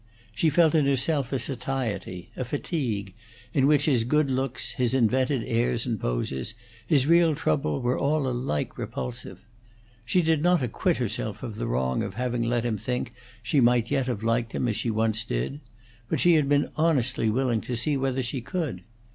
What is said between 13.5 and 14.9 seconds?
might yet have liked him as she